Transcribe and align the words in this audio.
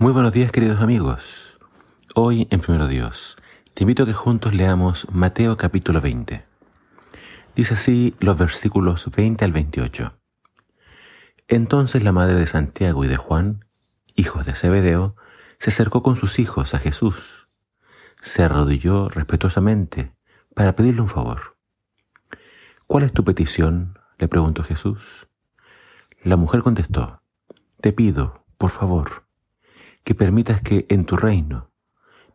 Muy 0.00 0.12
buenos 0.12 0.32
días 0.32 0.52
queridos 0.52 0.80
amigos. 0.80 1.58
Hoy 2.14 2.46
en 2.50 2.60
Primero 2.60 2.86
Dios 2.86 3.36
te 3.74 3.82
invito 3.82 4.04
a 4.04 4.06
que 4.06 4.12
juntos 4.12 4.54
leamos 4.54 5.08
Mateo 5.10 5.56
capítulo 5.56 6.00
20. 6.00 6.46
Dice 7.56 7.74
así 7.74 8.14
los 8.20 8.38
versículos 8.38 9.10
20 9.10 9.44
al 9.44 9.50
28. 9.50 10.16
Entonces 11.48 12.04
la 12.04 12.12
madre 12.12 12.36
de 12.36 12.46
Santiago 12.46 13.04
y 13.04 13.08
de 13.08 13.16
Juan, 13.16 13.64
hijos 14.14 14.46
de 14.46 14.54
Zebedeo, 14.54 15.16
se 15.58 15.70
acercó 15.70 16.04
con 16.04 16.14
sus 16.14 16.38
hijos 16.38 16.74
a 16.74 16.78
Jesús. 16.78 17.48
Se 18.20 18.44
arrodilló 18.44 19.08
respetuosamente 19.08 20.14
para 20.54 20.76
pedirle 20.76 21.00
un 21.00 21.08
favor. 21.08 21.56
¿Cuál 22.86 23.02
es 23.02 23.12
tu 23.12 23.24
petición? 23.24 23.98
le 24.16 24.28
preguntó 24.28 24.62
Jesús. 24.62 25.26
La 26.22 26.36
mujer 26.36 26.62
contestó, 26.62 27.20
Te 27.80 27.92
pido, 27.92 28.44
por 28.58 28.70
favor, 28.70 29.27
que 30.08 30.14
permitas 30.14 30.62
que 30.62 30.86
en 30.88 31.04
tu 31.04 31.16
reino 31.16 31.70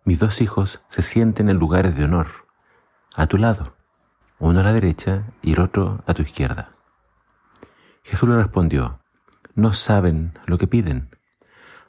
mis 0.06 0.20
dos 0.20 0.42
hijos 0.42 0.84
se 0.90 1.02
sienten 1.02 1.50
en 1.50 1.58
lugares 1.58 1.98
de 1.98 2.04
honor, 2.04 2.28
a 3.16 3.26
tu 3.26 3.38
lado, 3.38 3.76
uno 4.38 4.60
a 4.60 4.64
la 4.64 4.74
derecha 4.74 5.24
y 5.42 5.54
el 5.54 5.60
otro 5.60 6.04
a 6.06 6.14
tu 6.14 6.22
izquierda. 6.22 6.70
Jesús 8.04 8.30
le 8.30 8.36
respondió, 8.36 9.00
no 9.56 9.74
saben 9.74 10.38
lo 10.46 10.60
que 10.60 10.68
piden. 10.68 11.18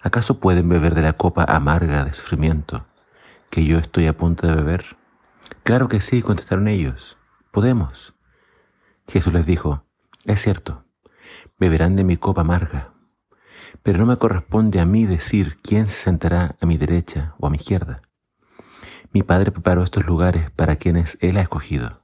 ¿Acaso 0.01 0.41
pueden 0.41 0.71
beber 0.71 0.95
de 0.95 1.03
la 1.03 1.19
copa 1.19 1.45
amarga 1.45 2.07
de 2.07 2.15
sufrimiento 2.15 2.87
que 3.51 3.67
yo 3.67 3.77
estoy 3.77 4.07
a 4.07 4.17
punto 4.17 4.47
de 4.47 4.55
beber? 4.55 4.97
Claro 5.65 5.89
que 5.89 6.01
sí, 6.01 6.23
contestaron 6.23 6.67
ellos, 6.67 7.19
podemos. 7.51 8.15
Jesús 9.07 9.35
les 9.35 9.45
dijo, 9.45 9.85
es 10.25 10.41
cierto, 10.41 10.87
beberán 11.59 11.95
de 11.95 12.05
mi 12.05 12.17
copa 12.17 12.41
amarga 12.41 12.94
pero 13.83 13.99
no 13.99 14.07
me 14.07 14.17
corresponde 14.17 14.81
a 14.81 14.87
mí 14.87 15.07
decir 15.07 15.59
quién 15.63 15.87
se 15.87 15.97
sentará 15.97 16.57
a 16.61 16.67
mi 16.67 16.77
derecha 16.77 17.35
o 17.39 17.47
a 17.47 17.51
mi 17.51 17.57
izquierda. 17.57 18.03
Mi 19.13 19.23
Padre 19.23 19.53
preparó 19.53 19.83
estos 19.83 20.07
lugares 20.07 20.51
para 20.51 20.77
quienes 20.77 21.19
Él 21.21 21.37
ha 21.37 21.43
escogido. 21.43 22.03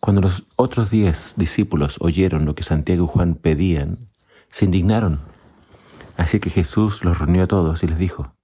Cuando 0.00 0.22
los 0.22 0.44
otros 0.56 0.90
diez 0.90 1.34
discípulos 1.36 1.96
oyeron 2.00 2.44
lo 2.44 2.54
que 2.54 2.62
Santiago 2.62 3.04
y 3.04 3.08
Juan 3.08 3.34
pedían, 3.34 4.10
se 4.48 4.66
indignaron. 4.66 5.18
Así 6.16 6.40
que 6.40 6.50
Jesús 6.50 7.04
los 7.04 7.18
reunió 7.18 7.44
a 7.44 7.46
todos 7.46 7.82
y 7.82 7.88
les 7.88 7.98
dijo, 7.98 8.34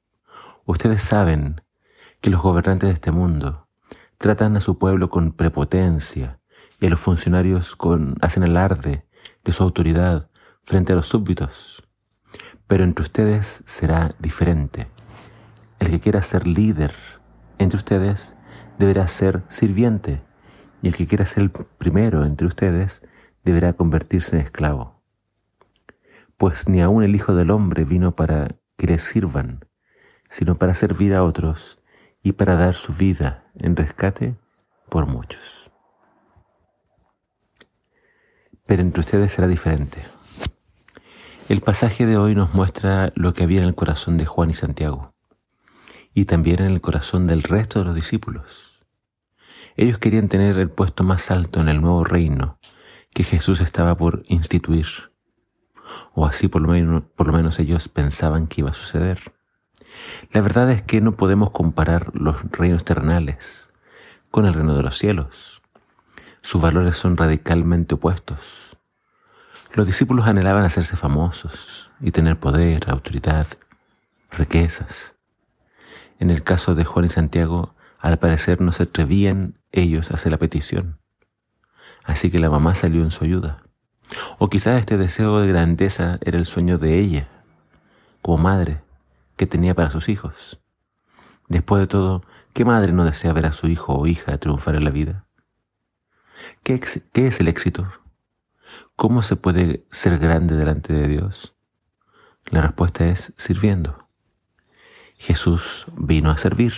Ustedes 0.64 1.02
saben 1.02 1.60
que 2.20 2.30
los 2.30 2.42
gobernantes 2.42 2.88
de 2.88 2.94
este 2.94 3.10
mundo 3.10 3.68
tratan 4.18 4.56
a 4.56 4.60
su 4.60 4.78
pueblo 4.78 5.10
con 5.10 5.32
prepotencia 5.32 6.40
y 6.78 6.86
a 6.86 6.90
los 6.90 7.00
funcionarios 7.00 7.76
con, 7.76 8.16
hacen 8.20 8.42
alarde 8.42 9.06
de 9.44 9.52
su 9.52 9.62
autoridad 9.62 10.30
frente 10.62 10.92
a 10.92 10.96
los 10.96 11.08
súbditos. 11.08 11.82
Pero 12.70 12.84
entre 12.84 13.02
ustedes 13.02 13.64
será 13.66 14.14
diferente. 14.20 14.86
El 15.80 15.90
que 15.90 15.98
quiera 15.98 16.22
ser 16.22 16.46
líder 16.46 16.94
entre 17.58 17.76
ustedes 17.76 18.36
deberá 18.78 19.08
ser 19.08 19.42
sirviente, 19.48 20.22
y 20.80 20.86
el 20.86 20.94
que 20.94 21.08
quiera 21.08 21.26
ser 21.26 21.42
el 21.42 21.50
primero 21.50 22.24
entre 22.24 22.46
ustedes 22.46 23.02
deberá 23.42 23.72
convertirse 23.72 24.36
en 24.36 24.42
esclavo. 24.42 25.02
Pues 26.36 26.68
ni 26.68 26.80
aun 26.80 27.02
el 27.02 27.16
Hijo 27.16 27.34
del 27.34 27.50
Hombre 27.50 27.84
vino 27.84 28.14
para 28.14 28.54
que 28.76 28.86
le 28.86 28.98
sirvan, 28.98 29.64
sino 30.28 30.54
para 30.54 30.74
servir 30.74 31.12
a 31.14 31.24
otros 31.24 31.80
y 32.22 32.34
para 32.34 32.54
dar 32.54 32.76
su 32.76 32.92
vida 32.92 33.50
en 33.58 33.74
rescate 33.74 34.36
por 34.88 35.06
muchos. 35.06 35.72
Pero 38.64 38.82
entre 38.82 39.00
ustedes 39.00 39.32
será 39.32 39.48
diferente. 39.48 40.19
El 41.50 41.62
pasaje 41.62 42.06
de 42.06 42.16
hoy 42.16 42.36
nos 42.36 42.54
muestra 42.54 43.10
lo 43.16 43.34
que 43.34 43.42
había 43.42 43.60
en 43.60 43.66
el 43.66 43.74
corazón 43.74 44.16
de 44.16 44.24
Juan 44.24 44.50
y 44.50 44.54
Santiago 44.54 45.16
y 46.14 46.26
también 46.26 46.60
en 46.60 46.70
el 46.70 46.80
corazón 46.80 47.26
del 47.26 47.42
resto 47.42 47.80
de 47.80 47.86
los 47.86 47.94
discípulos. 47.96 48.84
Ellos 49.74 49.98
querían 49.98 50.28
tener 50.28 50.58
el 50.58 50.70
puesto 50.70 51.02
más 51.02 51.28
alto 51.32 51.60
en 51.60 51.68
el 51.68 51.80
nuevo 51.80 52.04
reino 52.04 52.60
que 53.12 53.24
Jesús 53.24 53.60
estaba 53.60 53.96
por 53.96 54.22
instituir, 54.28 54.86
o 56.14 56.24
así 56.24 56.46
por 56.46 56.62
lo 56.62 56.68
menos, 56.68 57.02
por 57.16 57.26
lo 57.26 57.32
menos 57.32 57.58
ellos 57.58 57.88
pensaban 57.88 58.46
que 58.46 58.60
iba 58.60 58.70
a 58.70 58.74
suceder. 58.74 59.34
La 60.30 60.42
verdad 60.42 60.70
es 60.70 60.84
que 60.84 61.00
no 61.00 61.16
podemos 61.16 61.50
comparar 61.50 62.12
los 62.14 62.48
reinos 62.52 62.84
terrenales 62.84 63.70
con 64.30 64.46
el 64.46 64.54
reino 64.54 64.76
de 64.76 64.84
los 64.84 64.96
cielos. 64.96 65.62
Sus 66.42 66.62
valores 66.62 66.96
son 66.96 67.16
radicalmente 67.16 67.96
opuestos. 67.96 68.76
Los 69.72 69.86
discípulos 69.86 70.26
anhelaban 70.26 70.64
hacerse 70.64 70.96
famosos 70.96 71.90
y 72.00 72.10
tener 72.10 72.38
poder, 72.40 72.90
autoridad, 72.90 73.46
riquezas. 74.32 75.14
En 76.18 76.30
el 76.30 76.42
caso 76.42 76.74
de 76.74 76.84
Juan 76.84 77.04
y 77.04 77.08
Santiago, 77.08 77.74
al 78.00 78.18
parecer 78.18 78.60
no 78.60 78.72
se 78.72 78.82
atrevían 78.84 79.60
ellos 79.70 80.10
a 80.10 80.14
hacer 80.14 80.32
la 80.32 80.38
petición. 80.38 80.98
Así 82.02 82.32
que 82.32 82.40
la 82.40 82.50
mamá 82.50 82.74
salió 82.74 83.02
en 83.02 83.12
su 83.12 83.24
ayuda. 83.24 83.62
O 84.38 84.48
quizás 84.48 84.80
este 84.80 84.96
deseo 84.96 85.38
de 85.38 85.46
grandeza 85.46 86.18
era 86.22 86.36
el 86.36 86.46
sueño 86.46 86.76
de 86.76 86.98
ella, 86.98 87.28
como 88.22 88.38
madre, 88.38 88.82
que 89.36 89.46
tenía 89.46 89.74
para 89.76 89.92
sus 89.92 90.08
hijos. 90.08 90.60
Después 91.48 91.80
de 91.80 91.86
todo, 91.86 92.24
¿qué 92.54 92.64
madre 92.64 92.92
no 92.92 93.04
desea 93.04 93.32
ver 93.32 93.46
a 93.46 93.52
su 93.52 93.68
hijo 93.68 93.94
o 93.94 94.08
hija 94.08 94.36
triunfar 94.38 94.74
en 94.74 94.84
la 94.84 94.90
vida? 94.90 95.26
¿Qué, 96.64 96.80
qué 97.12 97.28
es 97.28 97.38
el 97.38 97.46
éxito? 97.46 97.86
¿Cómo 99.00 99.22
se 99.22 99.34
puede 99.34 99.86
ser 99.90 100.18
grande 100.18 100.56
delante 100.56 100.92
de 100.92 101.08
Dios? 101.08 101.54
La 102.50 102.60
respuesta 102.60 103.06
es 103.06 103.32
sirviendo. 103.38 104.06
Jesús 105.16 105.86
vino 105.96 106.30
a 106.30 106.36
servir. 106.36 106.74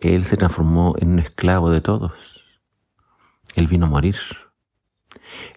Él 0.00 0.24
se 0.24 0.38
transformó 0.38 0.94
en 0.98 1.10
un 1.10 1.18
esclavo 1.18 1.70
de 1.70 1.82
todos. 1.82 2.62
Él 3.54 3.66
vino 3.66 3.84
a 3.84 3.90
morir. 3.90 4.16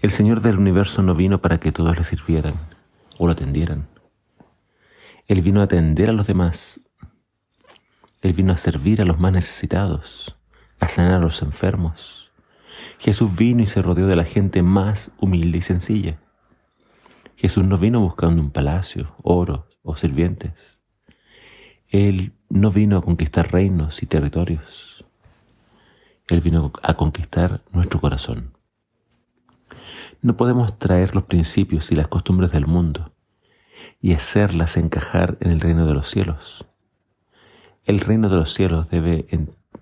El 0.01 0.11
Señor 0.11 0.41
del 0.41 0.57
universo 0.57 1.01
no 1.01 1.15
vino 1.15 1.39
para 1.39 1.61
que 1.61 1.71
todos 1.71 1.97
le 1.97 2.03
sirvieran 2.03 2.55
o 3.17 3.25
lo 3.25 3.31
atendieran. 3.31 3.87
Él 5.27 5.41
vino 5.41 5.61
a 5.61 5.63
atender 5.63 6.09
a 6.09 6.13
los 6.13 6.27
demás. 6.27 6.81
Él 8.21 8.33
vino 8.33 8.51
a 8.51 8.57
servir 8.57 9.01
a 9.01 9.05
los 9.05 9.17
más 9.17 9.31
necesitados, 9.31 10.37
a 10.81 10.89
sanar 10.89 11.13
a 11.13 11.19
los 11.19 11.41
enfermos, 11.41 12.26
Jesús 12.99 13.35
vino 13.35 13.61
y 13.61 13.65
se 13.67 13.81
rodeó 13.81 14.07
de 14.07 14.15
la 14.15 14.25
gente 14.25 14.61
más 14.61 15.11
humilde 15.19 15.59
y 15.59 15.61
sencilla. 15.61 16.19
Jesús 17.35 17.65
no 17.65 17.77
vino 17.77 17.99
buscando 17.99 18.41
un 18.41 18.51
palacio, 18.51 19.13
oro 19.21 19.67
o 19.83 19.95
sirvientes. 19.95 20.81
Él 21.89 22.33
no 22.49 22.71
vino 22.71 22.97
a 22.97 23.01
conquistar 23.01 23.51
reinos 23.51 24.01
y 24.03 24.07
territorios. 24.07 25.05
Él 26.27 26.41
vino 26.41 26.73
a 26.81 26.95
conquistar 26.95 27.61
nuestro 27.71 28.01
corazón. 28.01 28.57
No 30.21 30.35
podemos 30.35 30.77
traer 30.79 31.15
los 31.15 31.23
principios 31.25 31.91
y 31.91 31.95
las 31.95 32.07
costumbres 32.07 32.51
del 32.51 32.65
mundo 32.65 33.13
y 34.01 34.13
hacerlas 34.13 34.75
encajar 34.77 35.37
en 35.39 35.51
el 35.51 35.59
reino 35.59 35.85
de 35.85 35.93
los 35.93 36.09
cielos. 36.09 36.65
El 37.85 37.99
reino 37.99 38.29
de 38.29 38.35
los 38.35 38.53
cielos 38.53 38.89
debe 38.89 39.27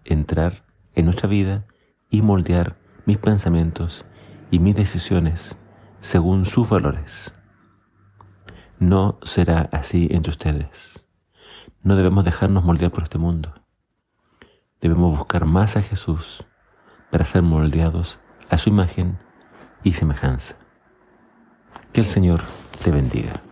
entrar 0.03 0.65
en 0.93 1.05
nuestra 1.05 1.27
vida 1.27 1.65
y 2.09 2.21
moldear 2.21 2.77
mis 3.05 3.17
pensamientos 3.17 4.05
y 4.51 4.59
mis 4.59 4.75
decisiones 4.75 5.57
según 5.99 6.45
sus 6.45 6.69
valores. 6.69 7.35
No 8.79 9.19
será 9.23 9.69
así 9.71 10.07
entre 10.11 10.31
ustedes. 10.31 11.07
No 11.81 11.95
debemos 11.95 12.25
dejarnos 12.25 12.63
moldear 12.63 12.91
por 12.91 13.03
este 13.03 13.17
mundo. 13.17 13.53
Debemos 14.81 15.17
buscar 15.17 15.45
más 15.45 15.77
a 15.77 15.81
Jesús 15.81 16.45
para 17.11 17.25
ser 17.25 17.41
moldeados 17.41 18.19
a 18.49 18.57
su 18.57 18.69
imagen 18.69 19.17
y 19.83 19.93
semejanza. 19.93 20.57
Que 21.93 22.01
el 22.01 22.07
Señor 22.07 22.41
te 22.83 22.91
bendiga. 22.91 23.44